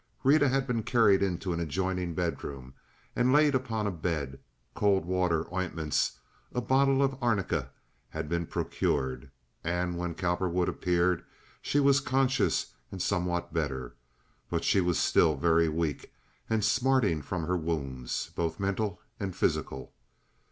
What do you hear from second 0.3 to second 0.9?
had been